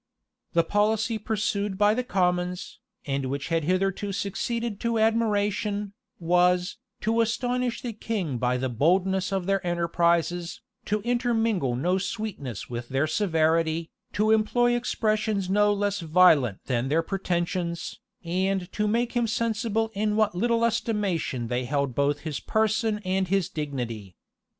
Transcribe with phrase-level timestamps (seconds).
[0.53, 7.21] The policy pursued by the commons, and which had hitherto succeeded to admiration, was, to
[7.21, 13.05] astonish the king by the boldness of their enterprises, to intermingle no sweetness with their
[13.05, 19.91] severity, to employ expressions no less violent than their pretensions, and to make him sensible
[19.93, 24.15] in what little estimation they held both his person and his dignity.